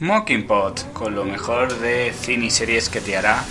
[0.00, 3.44] Mockingpot, con lo mejor de cine y series que te hará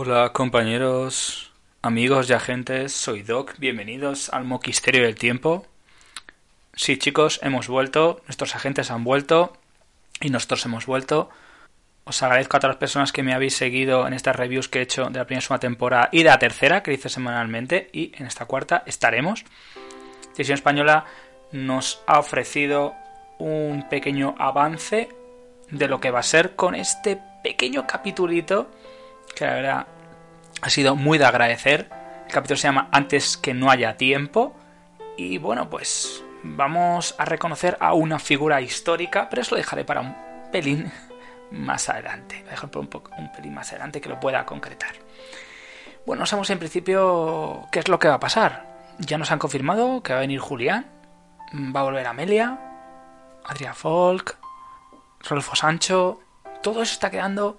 [0.00, 1.50] Hola compañeros,
[1.82, 5.66] amigos y agentes, soy Doc, bienvenidos al Moquisterio del Tiempo.
[6.72, 9.54] Sí chicos, hemos vuelto, nuestros agentes han vuelto
[10.20, 11.30] y nosotros hemos vuelto.
[12.04, 14.82] Os agradezco a todas las personas que me habéis seguido en estas reviews que he
[14.82, 18.26] hecho de la primera y temporada y de la tercera que hice semanalmente y en
[18.26, 19.44] esta cuarta estaremos.
[20.30, 21.06] Televisión Española
[21.50, 22.94] nos ha ofrecido
[23.40, 25.08] un pequeño avance
[25.72, 28.70] de lo que va a ser con este pequeño capitulito
[29.34, 29.86] que la verdad
[30.62, 31.88] ha sido muy de agradecer.
[32.26, 34.54] El capítulo se llama Antes que no haya tiempo.
[35.16, 40.00] Y bueno, pues vamos a reconocer a una figura histórica, pero eso lo dejaré para
[40.00, 40.14] un
[40.52, 40.90] pelín
[41.50, 42.36] más adelante.
[42.40, 44.94] Voy a dejar por un, un pelín más adelante que lo pueda concretar.
[46.06, 48.66] Bueno, sabemos en principio qué es lo que va a pasar.
[48.98, 50.86] Ya nos han confirmado que va a venir Julián,
[51.54, 52.58] va a volver Amelia,
[53.44, 54.38] Adrián Folk,
[55.28, 56.20] Rolfo Sancho.
[56.62, 57.58] Todo eso está quedando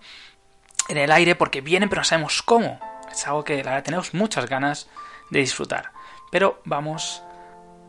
[0.90, 2.80] en el aire porque vienen, pero no sabemos cómo.
[3.12, 4.90] Es algo que la verdad tenemos muchas ganas
[5.30, 5.92] de disfrutar.
[6.32, 7.24] Pero vamos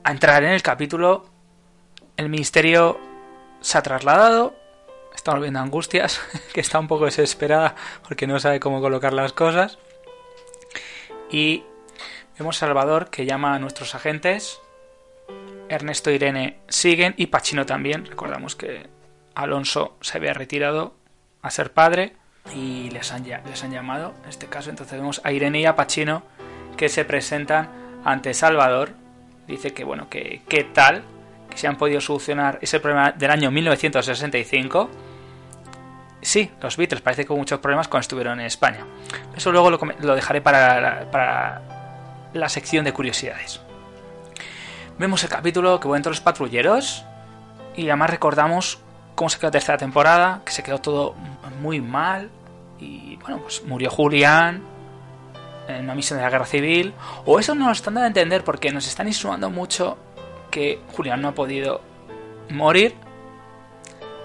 [0.04, 1.26] a entrar en el capítulo.
[2.16, 3.00] El ministerio
[3.60, 4.54] se ha trasladado.
[5.14, 6.20] Estamos viendo Angustias,
[6.52, 7.74] que está un poco desesperada
[8.06, 9.78] porque no sabe cómo colocar las cosas.
[11.30, 11.64] Y
[12.38, 14.60] vemos a Salvador que llama a nuestros agentes.
[15.68, 18.04] Ernesto y Irene siguen y Pachino también.
[18.04, 18.88] Recordamos que
[19.34, 20.94] Alonso se había retirado
[21.42, 22.19] a ser padre
[22.54, 25.76] y les han, les han llamado, en este caso, entonces vemos a Irene y a
[25.76, 26.22] Pachino
[26.76, 27.68] que se presentan
[28.04, 28.92] ante Salvador.
[29.46, 31.02] Dice que, bueno, que qué tal,
[31.48, 34.90] que se han podido solucionar ese problema del año 1965.
[36.22, 38.84] Sí, los Beatles parece que hubo muchos problemas cuando estuvieron en España.
[39.36, 41.62] Eso luego lo, dejaré para la, para
[42.32, 43.60] la sección de curiosidades.
[44.98, 47.04] Vemos el capítulo que voy entre los patrulleros
[47.74, 48.80] y además recordamos
[49.14, 51.14] cómo se quedó la tercera temporada, que se quedó todo
[51.60, 52.30] muy mal,
[52.78, 54.62] y bueno, pues murió Julián
[55.68, 56.94] en una misión de la guerra civil.
[57.26, 59.98] O eso no nos están dando a entender porque nos están insinuando mucho
[60.50, 61.80] que Julián no ha podido
[62.50, 62.94] morir.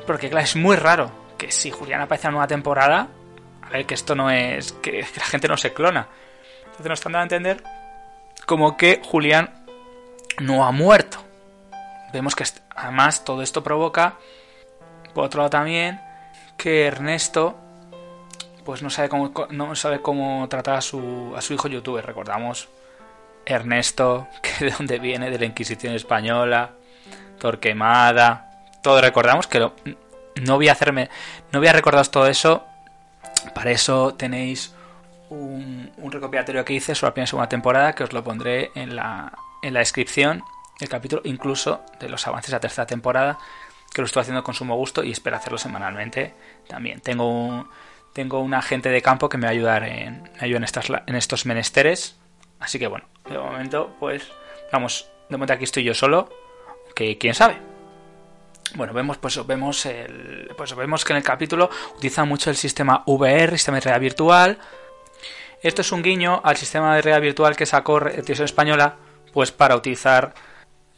[0.07, 3.07] Porque claro, es muy raro que si Julián aparece en una nueva temporada,
[3.62, 4.72] a ver que esto no es.
[4.74, 6.07] que, la gente no se clona.
[6.59, 7.63] Entonces nos están dando a entender
[8.45, 9.66] como que Julián
[10.40, 11.18] no ha muerto.
[12.13, 12.45] Vemos que
[12.75, 14.16] además todo esto provoca,
[15.13, 16.00] por otro lado también,
[16.57, 17.55] que Ernesto
[18.66, 22.03] pues no sabe cómo, no sabe cómo tratar a su, a su hijo youtuber.
[22.05, 22.68] Recordamos
[23.45, 26.71] Ernesto, que de dónde viene, de la Inquisición Española,
[27.39, 28.51] Torquemada,
[28.81, 31.09] todo recordamos que no voy a hacerme,
[31.51, 32.63] no voy a recordaros todo eso,
[33.53, 34.74] para eso tenéis
[35.30, 38.95] un, un recopilatorio que hice sobre la primera segunda temporada, que os lo pondré en
[38.95, 40.44] la, en la descripción
[40.80, 43.38] del capítulo, incluso de los avances la tercera temporada,
[43.95, 46.33] que lo estoy haciendo con sumo gusto y espero hacerlo semanalmente
[46.68, 47.00] también.
[47.00, 47.69] Tengo un,
[48.12, 51.45] tengo un agente de campo que me va a ayudar en, en, estas, en estos
[51.45, 52.19] menesteres.
[52.59, 54.30] Así que bueno, de momento, pues,
[54.69, 56.30] vamos, de momento aquí estoy yo solo,
[56.94, 57.56] que quién sabe.
[58.75, 59.88] Bueno, vemos, pues vemos
[60.57, 64.57] pues vemos que en el capítulo utiliza mucho el sistema VR, sistema de realidad virtual.
[65.62, 68.97] Esto es un guiño al sistema de realidad virtual que sacó Televisión Española,
[69.31, 70.33] pues para utilizar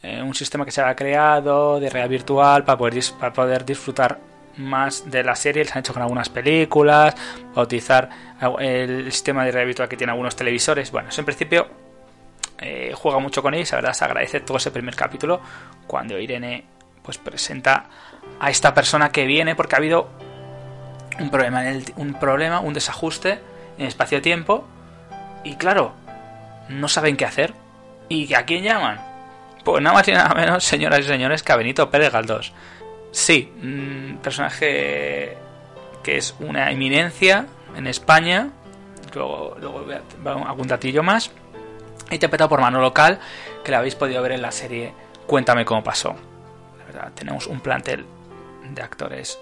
[0.02, 4.18] eh, un sistema que se había creado de realidad virtual para poder, para poder disfrutar
[4.56, 7.14] más de la serie, se han hecho con algunas películas,
[7.54, 8.08] para utilizar
[8.58, 10.90] el sistema de realidad virtual que tienen algunos televisores.
[10.90, 11.68] Bueno, eso en principio
[12.60, 15.40] eh, juega mucho con ellos, la verdad se agradece todo ese primer capítulo
[15.86, 16.64] cuando Irene
[17.02, 17.86] pues presenta
[18.40, 20.08] a esta persona que viene porque ha habido
[21.20, 23.38] un problema, en un problema, un desajuste
[23.78, 24.64] en espacio-tiempo
[25.44, 25.94] y claro,
[26.68, 27.54] no saben qué hacer.
[28.10, 29.07] ¿Y a quién llaman?
[29.64, 32.52] Pues nada más y nada menos, señoras y señores, que a Benito Pérez Galdós.
[33.10, 35.36] Sí, un personaje
[36.02, 37.46] que es una eminencia
[37.76, 38.50] en España.
[39.14, 39.84] Luego, luego
[40.46, 41.30] algún datillo más.
[42.10, 43.18] Interpretado por Manolo Local,
[43.64, 44.92] que lo habéis podido ver en la serie
[45.28, 46.16] Cuéntame cómo pasó.
[46.78, 48.06] La verdad, tenemos un plantel
[48.70, 49.38] de actores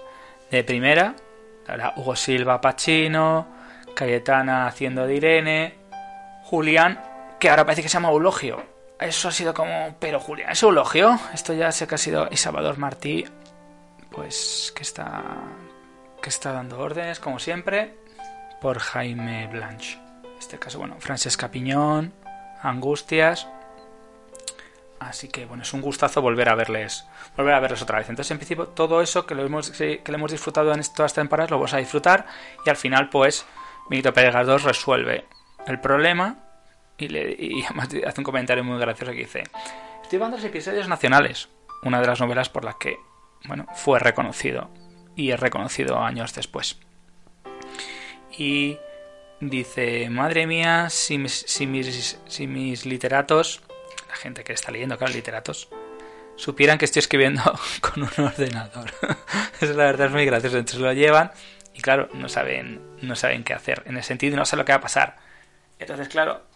[0.51, 1.15] de primera.
[1.65, 3.47] La verdad, Hugo Silva Pacino,
[3.95, 5.75] Cayetana haciendo de Irene,
[6.43, 7.01] Julián,
[7.39, 8.61] que ahora parece que se llama Eulogio.
[8.99, 11.19] Eso ha sido como, pero Julián, ¿es Eulogio?
[11.33, 13.25] Esto ya sé que ha sido y Salvador Martí,
[14.09, 15.23] pues que está
[16.21, 17.95] que está dando órdenes como siempre
[18.59, 19.99] por Jaime Blanche.
[20.23, 22.11] En este caso, bueno, Francesca Piñón,
[22.61, 23.47] Angustias.
[24.99, 27.05] Así que bueno, es un gustazo volver a verles,
[27.35, 28.09] volver a verles otra vez.
[28.09, 31.13] Entonces, en principio, todo eso que lo hemos, que lo hemos disfrutado en todas estas
[31.13, 32.25] temporadas lo vamos a disfrutar
[32.65, 33.45] y al final, pues,
[33.91, 35.25] Benito Pérez Galdós resuelve
[35.67, 36.46] el problema
[36.97, 39.43] y, le, además hace un comentario muy gracioso que dice:
[40.03, 41.49] Estoy viendo los episodios nacionales,
[41.83, 42.97] una de las novelas por las que,
[43.45, 44.69] bueno, fue reconocido
[45.15, 46.79] y es reconocido años después.
[48.37, 48.77] Y
[49.39, 53.61] Dice, madre mía, si mis, si mis, literatos,
[54.09, 55.69] la gente que está leyendo, claro, literatos,
[56.35, 57.43] supieran que estoy escribiendo
[57.81, 58.91] con un ordenador.
[59.61, 60.57] Eso la verdad es muy gracioso.
[60.57, 61.31] Entonces lo llevan
[61.75, 63.83] y claro, no saben, no saben qué hacer.
[63.85, 65.17] En el sentido no saben lo que va a pasar.
[65.77, 66.46] Entonces, claro,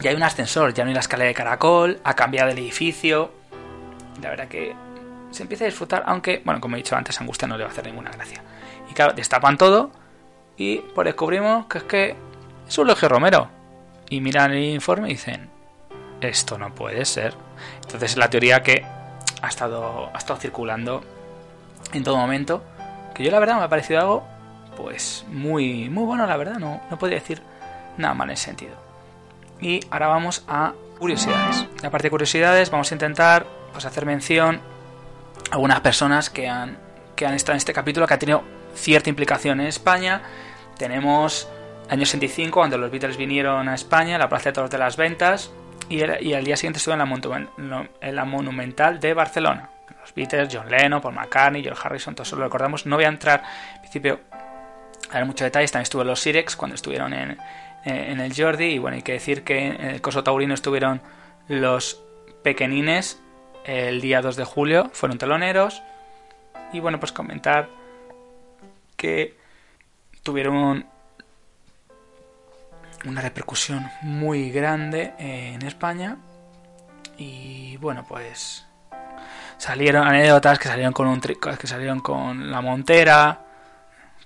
[0.00, 3.32] ya hay un ascensor, ya no hay la escalera de caracol, ha cambiado el edificio.
[4.22, 4.74] La verdad que
[5.30, 7.72] se empieza a disfrutar, aunque, bueno, como he dicho antes, Angustia no le va a
[7.72, 8.42] hacer ninguna gracia.
[8.90, 9.90] Y claro, destapan todo
[10.56, 12.16] y pues descubrimos que es que
[12.66, 13.48] es un Logio Romero.
[14.10, 15.50] Y miran el informe y dicen,
[16.20, 17.34] esto no puede ser.
[17.82, 18.84] Entonces la teoría que
[19.42, 21.02] ha estado, ha estado circulando
[21.92, 22.62] en todo momento,
[23.14, 24.24] que yo la verdad me ha parecido algo
[24.76, 27.42] pues muy, muy bueno, la verdad, no, no podría decir
[27.96, 28.87] nada mal en ese sentido.
[29.60, 31.66] Y ahora vamos a curiosidades.
[31.82, 34.60] La parte de curiosidades vamos a intentar pues, hacer mención
[35.50, 36.78] a algunas personas que han,
[37.16, 38.42] que han estado en este capítulo, que ha tenido
[38.74, 40.22] cierta implicación en España
[40.78, 41.48] tenemos
[41.90, 45.50] año 65, cuando los Beatles vinieron a España, la Plaza de Toros de las Ventas,
[45.88, 46.98] y, al día siguiente estuvo en
[48.14, 49.70] la, Monumental de Barcelona.
[50.00, 52.86] Los Beatles, John Lennon, Paul McCartney, George Harrison, todos lo recordamos.
[52.86, 53.42] No voy a entrar,
[53.74, 54.20] en principio,
[55.10, 55.72] a ver muchos detalles.
[55.72, 57.38] También estuvo los Sirex cuando estuvieron en,
[57.84, 58.66] en el Jordi.
[58.66, 61.00] Y bueno, hay que decir que en el Coso Taurino estuvieron
[61.48, 62.02] los
[62.42, 63.20] pequeñines
[63.64, 65.82] el día 2 de julio, fueron teloneros.
[66.72, 67.68] Y bueno, pues comentar
[68.96, 69.36] que
[70.22, 70.86] tuvieron
[73.04, 76.16] una repercusión muy grande en España
[77.16, 78.66] y bueno pues
[79.56, 83.47] salieron anécdotas que salieron con un que salieron con la montera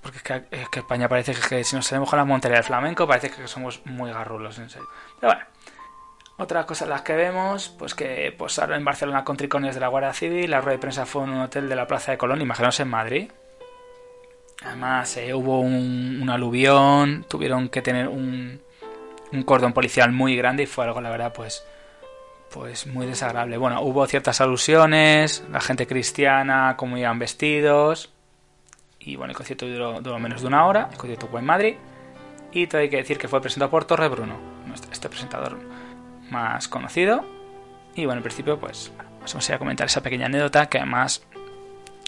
[0.03, 0.19] porque
[0.51, 3.47] es que, España parece que, si nos salimos con la montera del flamenco parece que
[3.47, 4.89] somos muy garrulos en serio
[5.21, 5.47] pero bueno
[6.39, 10.13] otras cosas las que vemos, pues que posaron en Barcelona con tricones de la Guardia
[10.13, 12.81] Civil, la rueda de prensa fue en un hotel de la Plaza de Colón, imaginaos
[12.81, 13.31] en Madrid,
[14.65, 18.61] Además, eh, hubo un, aluvión, tuvieron que tener un,
[19.33, 21.65] un, cordón policial muy grande y fue algo, la verdad, pues,
[22.51, 23.57] pues muy desagradable.
[23.57, 28.13] Bueno, hubo ciertas alusiones, la gente cristiana, cómo iban vestidos.
[29.05, 31.75] Y bueno, el concierto duró, menos de una hora, el concierto fue en Madrid.
[32.53, 34.37] Y todo hay que decir que fue presentado por Torre Bruno,
[34.93, 35.59] este presentador
[36.31, 37.25] más conocido.
[37.95, 41.23] Y bueno, en principio, pues, vamos a comentar esa pequeña anécdota que además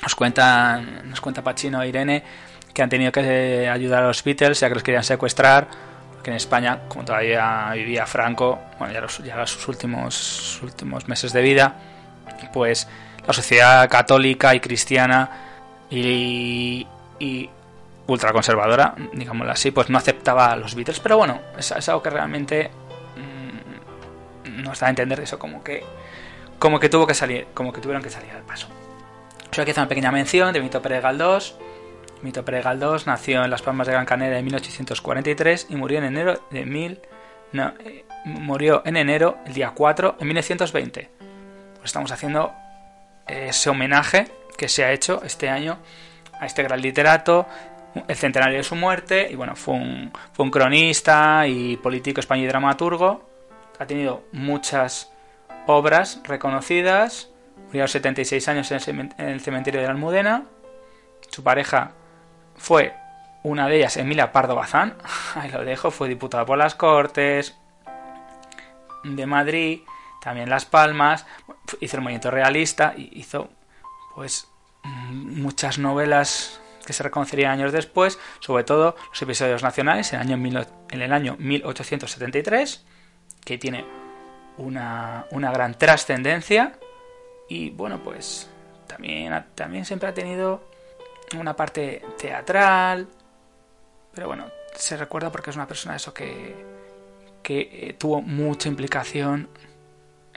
[0.02, 2.22] nos cuentan, nos cuenta Pachino e Irene
[2.72, 5.68] que han tenido que ayudar a los Beatles ya que los querían secuestrar,
[6.12, 11.32] porque en España, como todavía vivía Franco, bueno, ya, los, ya sus últimos, últimos meses
[11.32, 11.76] de vida,
[12.52, 12.88] pues
[13.26, 15.53] la sociedad católica y cristiana
[15.90, 16.86] y,
[17.18, 17.50] y
[18.06, 22.70] ultraconservadora, digámoslo así, pues no aceptaba los Beatles, pero bueno, es, algo que realmente
[23.16, 25.84] mm, no está a entender eso como que
[26.58, 28.68] como que tuvo que salir, como que tuvieron que salir al paso.
[29.50, 31.56] Solo aquí hacer una pequeña mención de Mito Pérez Galdós.
[32.22, 36.04] Mito Pérez Galdós nació en Las Palmas de Gran Canaria en 1843 y murió en
[36.04, 37.00] enero de mil...
[37.52, 41.10] No, eh, murió en enero, el día 4, en 1920.
[41.74, 42.52] Pues estamos haciendo
[43.28, 45.78] ese homenaje que se ha hecho este año
[46.40, 47.46] a este gran literato,
[48.08, 52.46] el centenario de su muerte y bueno, fue un, fue un cronista y político español
[52.46, 53.28] y dramaturgo.
[53.78, 55.12] Ha tenido muchas
[55.66, 57.30] obras reconocidas.
[57.66, 60.44] Murió a los 76 años en el cementerio de la Almudena.
[61.30, 61.92] Su pareja
[62.56, 62.94] fue
[63.42, 64.96] una de ellas, Emilia Pardo Bazán.
[65.34, 67.56] Ahí lo dejo, fue diputada por las Cortes
[69.04, 69.80] de Madrid,
[70.20, 71.26] también Las Palmas.
[71.80, 73.50] Hizo el movimiento realista y hizo
[74.14, 74.48] pues
[75.10, 80.66] muchas novelas que se reconocerían años después, sobre todo los episodios nacionales en el año,
[80.90, 82.84] en el año 1873,
[83.44, 83.84] que tiene
[84.58, 86.78] una, una gran trascendencia
[87.48, 88.48] y bueno, pues
[88.86, 90.68] también, también siempre ha tenido
[91.38, 93.08] una parte teatral,
[94.14, 96.54] pero bueno, se recuerda porque es una persona eso que,
[97.42, 99.48] que eh, tuvo mucha implicación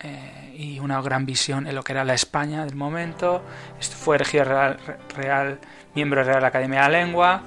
[0.03, 3.41] eh, y una gran visión en lo que era la España del momento.
[3.79, 4.77] Fue elegido real,
[5.15, 5.59] real,
[5.95, 7.41] de la Academia de la Lengua.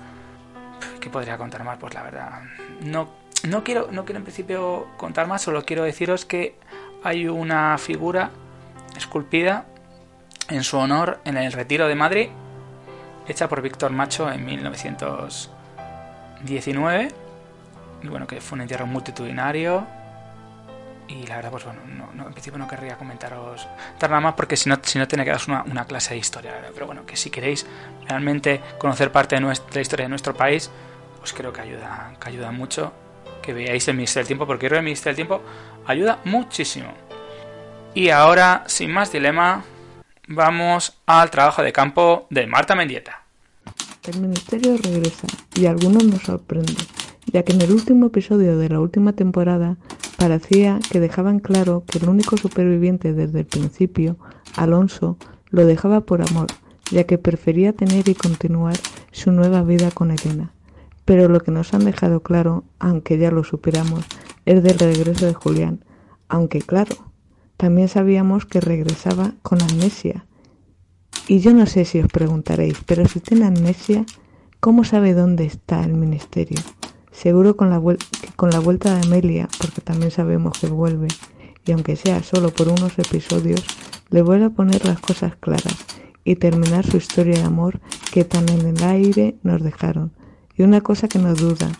[1.00, 1.78] ¿Qué podría contar más?
[1.78, 2.42] Pues la verdad,
[2.80, 3.08] no,
[3.44, 6.56] no, quiero, no quiero en principio contar más, solo quiero deciros que
[7.04, 8.30] hay una figura
[8.96, 9.66] esculpida
[10.48, 12.30] en su honor en el Retiro de Madrid,
[13.28, 17.08] hecha por Víctor Macho en 1919.
[18.02, 19.86] Y bueno, que fue un entierro multitudinario
[21.10, 21.80] y la verdad, pues bueno,
[22.14, 23.66] no, en principio no querría comentaros
[24.00, 26.86] nada más porque si no, si no tiene que daros una, clase de historia, Pero
[26.86, 27.66] bueno, que si queréis
[28.08, 30.70] realmente conocer parte de nuestra historia de nuestro país,
[31.18, 32.92] pues creo que ayuda, que ayuda mucho
[33.42, 35.42] que veáis el Ministerio del Tiempo, porque creo que el Ministerio del Tiempo
[35.86, 36.92] ayuda muchísimo.
[37.94, 39.64] Y ahora, sin más dilema,
[40.28, 43.24] vamos al trabajo de campo de Marta Mendieta.
[44.06, 45.26] El Ministerio regresa
[45.56, 46.74] y algunos nos sorprende,
[47.26, 49.76] ya que en el último episodio de la última temporada
[50.20, 54.18] Parecía que dejaban claro que el único superviviente desde el principio,
[54.54, 55.16] Alonso,
[55.48, 56.48] lo dejaba por amor,
[56.90, 58.76] ya que prefería tener y continuar
[59.12, 60.52] su nueva vida con Elena.
[61.06, 64.04] Pero lo que nos han dejado claro, aunque ya lo superamos,
[64.44, 65.86] es del regreso de Julián,
[66.28, 66.96] aunque claro,
[67.56, 70.26] también sabíamos que regresaba con amnesia.
[71.28, 74.04] Y yo no sé si os preguntaréis, pero si tiene amnesia,
[74.60, 76.58] ¿cómo sabe dónde está el ministerio?
[77.20, 77.82] Seguro con la,
[78.36, 81.08] con la vuelta de Amelia, porque también sabemos que vuelve,
[81.66, 83.62] y aunque sea solo por unos episodios,
[84.08, 85.76] le vuelve a poner las cosas claras
[86.24, 87.78] y terminar su historia de amor
[88.10, 90.12] que tan en el aire nos dejaron.
[90.56, 91.70] Y una cosa que no duda,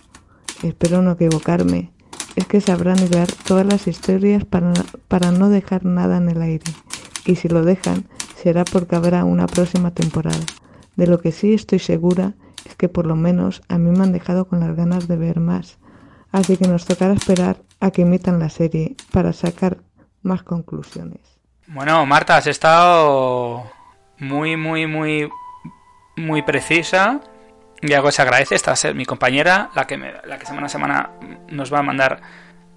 [0.63, 1.91] espero no equivocarme,
[2.37, 6.71] es que sabrán hilar todas las historias para no dejar nada en el aire.
[7.25, 8.05] Y si lo dejan,
[8.37, 10.45] será porque habrá una próxima temporada.
[10.97, 14.13] De lo que sí estoy segura es que por lo menos a mí me han
[14.13, 15.79] dejado con las ganas de ver más.
[16.33, 19.79] Así que nos tocará esperar a que emitan la serie para sacar
[20.23, 21.21] más conclusiones.
[21.67, 23.65] Bueno, Marta, has estado
[24.19, 25.29] muy, muy, muy,
[26.17, 27.21] muy precisa.
[27.83, 28.55] Y algo se agradece.
[28.55, 31.11] Esta ser mi compañera, la que, la que semana a semana
[31.49, 32.21] nos va a mandar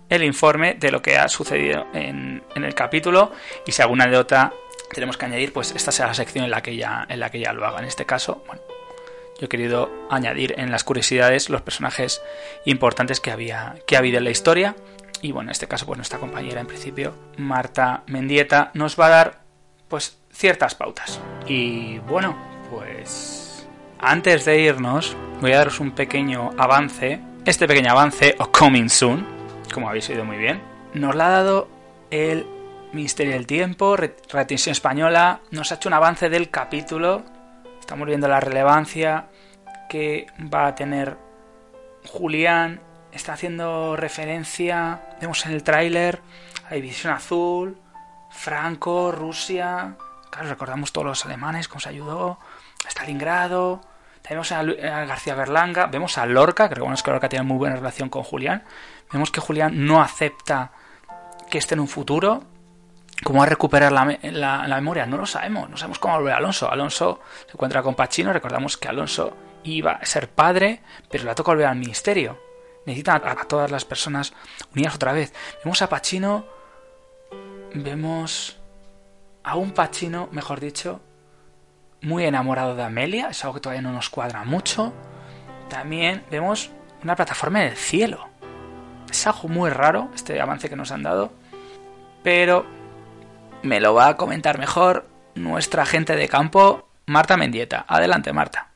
[0.10, 3.32] el informe de lo que ha sucedido en, en el capítulo.
[3.68, 4.54] Y si alguna otra
[4.94, 7.40] tenemos que añadir, pues esta será la sección en la que ella, en la que
[7.40, 7.80] ella lo haga.
[7.80, 8.62] En este caso, bueno,
[9.40, 12.22] yo he querido añadir en las curiosidades los personajes
[12.66, 14.76] importantes que había que ha habido en la historia.
[15.22, 19.10] Y bueno, en este caso, pues nuestra compañera en principio, Marta Mendieta, nos va a
[19.10, 19.42] dar
[19.88, 21.20] pues ciertas pautas.
[21.48, 22.36] Y bueno,
[22.70, 23.68] pues
[24.00, 27.22] antes de irnos, voy a daros un pequeño avance.
[27.46, 29.26] Este pequeño avance, o coming soon,
[29.74, 30.62] como habéis oído muy bien,
[30.94, 31.68] nos lo ha dado
[32.12, 32.46] el
[32.94, 37.24] Ministerio del Tiempo, Retención Española, nos ha hecho un avance del capítulo
[37.84, 39.26] Estamos viendo la relevancia
[39.90, 41.18] que va a tener
[42.08, 42.80] Julián.
[43.12, 46.22] Está haciendo referencia, vemos en el tráiler,
[46.70, 47.78] a División Azul,
[48.32, 49.98] Franco, Rusia.
[50.32, 52.40] Claro, recordamos todos los alemanes, cómo se ayudó,
[52.88, 53.82] Stalingrado.
[54.22, 58.24] Tenemos a, García Berlanga, vemos a Lorca, que que Lorca tiene muy buena relación con
[58.24, 58.64] Julián.
[59.12, 60.72] Vemos que Julián no acepta
[61.50, 62.46] que esté en un futuro,
[63.24, 64.06] ¿Cómo va a recuperar la,
[64.76, 65.06] memoria?
[65.06, 66.70] No lo sabemos, no sabemos cómo volver Alonso.
[66.70, 71.52] Alonso se encuentra con Pachino, recordamos que Alonso iba a ser padre, pero le toca
[71.52, 72.40] volver al ministerio.
[72.86, 74.34] Necesita a, todas las personas
[74.74, 75.34] unidas otra vez.
[75.64, 76.46] Vemos a Pachino,
[77.74, 78.60] vemos
[79.44, 81.02] a un Pachino, mejor dicho,
[82.02, 84.94] muy enamorado de Amelia, es algo que todavía no nos cuadra mucho.
[85.70, 88.28] También vemos una plataforma del cielo.
[89.10, 91.32] Es algo muy raro este avance que nos han dado,
[92.24, 92.83] pero
[93.64, 95.06] me lo va a comentar mejor
[95.36, 97.86] nuestra gente de campo, Marta Mendieta.
[97.88, 98.70] Adelante, Marta.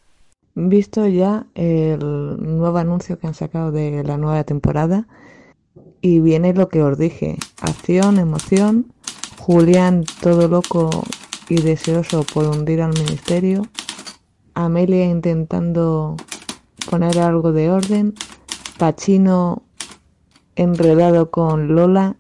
[0.56, 5.06] Visto ya el nuevo anuncio que han sacado de la nueva temporada,
[6.02, 8.92] y viene lo que os dije, acción, emoción,
[9.38, 10.90] Julián todo loco
[11.50, 13.64] y deseoso por hundir al ministerio,
[14.54, 16.18] Amelia intentando
[16.90, 18.16] poner algo de orden,
[18.78, 19.64] Pachino
[20.56, 22.16] enredado con Lola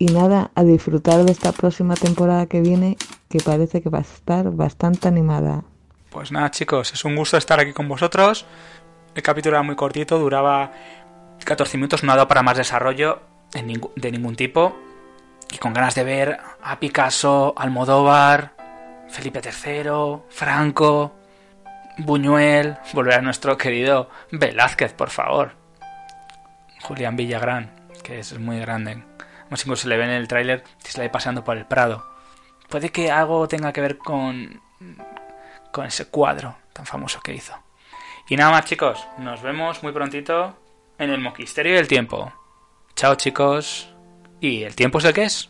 [0.00, 2.96] y nada, a disfrutar de esta próxima temporada que viene
[3.28, 5.62] que parece que va a estar bastante animada.
[6.08, 8.46] Pues nada chicos, es un gusto estar aquí con vosotros.
[9.14, 10.72] El capítulo era muy cortito, duraba
[11.44, 13.20] 14 minutos, no ha dado para más desarrollo
[13.52, 14.74] de ningún tipo.
[15.52, 18.54] Y con ganas de ver a Picasso, Almodóvar,
[19.10, 21.12] Felipe III, Franco,
[21.98, 25.52] Buñuel, volver a nuestro querido Velázquez, por favor.
[26.80, 27.70] Julián Villagrán,
[28.02, 29.09] que es muy grande.
[29.50, 32.06] Más incluso se le ve en el tráiler se le ve paseando por el Prado.
[32.68, 34.60] Puede que algo tenga que ver con
[35.72, 37.54] con ese cuadro tan famoso que hizo.
[38.28, 40.56] Y nada más chicos, nos vemos muy prontito
[40.98, 42.32] en el Moquisterio del Tiempo.
[42.94, 43.92] Chao chicos.
[44.40, 45.49] ¿Y el tiempo es el que es?